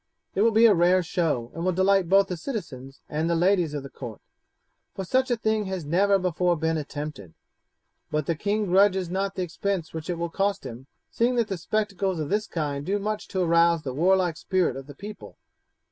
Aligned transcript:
It 0.33 0.41
will 0.41 0.49
be 0.49 0.65
a 0.65 0.73
rare 0.73 1.03
show, 1.03 1.51
and 1.53 1.63
will 1.63 1.73
delight 1.73 2.09
both 2.09 2.27
the 2.29 2.35
citizens 2.35 3.01
and 3.07 3.29
the 3.29 3.35
ladies 3.35 3.75
of 3.75 3.83
the 3.83 3.89
court, 3.91 4.19
for 4.95 5.05
such 5.05 5.29
a 5.29 5.35
thing 5.37 5.65
has 5.65 5.85
never 5.85 6.17
before 6.17 6.57
been 6.57 6.75
attempted. 6.79 7.35
But 8.09 8.25
the 8.25 8.33
king 8.35 8.65
grudges 8.65 9.11
not 9.11 9.35
the 9.35 9.43
expense 9.43 9.93
which 9.93 10.09
it 10.09 10.17
will 10.17 10.31
cost 10.31 10.63
him, 10.65 10.87
seeing 11.11 11.35
that 11.35 11.55
spectacles 11.55 12.17
of 12.19 12.29
this 12.29 12.47
kind 12.47 12.83
do 12.83 12.97
much 12.97 13.27
to 13.27 13.41
arouse 13.43 13.83
the 13.83 13.93
warlike 13.93 14.37
spirit 14.37 14.75
of 14.75 14.87
the 14.87 14.95
people. 14.95 15.37